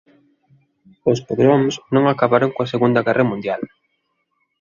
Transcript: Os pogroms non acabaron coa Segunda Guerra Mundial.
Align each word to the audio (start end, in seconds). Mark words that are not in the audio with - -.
Os 1.11 1.19
pogroms 1.27 1.73
non 1.93 2.03
acabaron 2.07 2.53
coa 2.55 2.71
Segunda 2.73 3.05
Guerra 3.07 3.29
Mundial. 3.31 3.61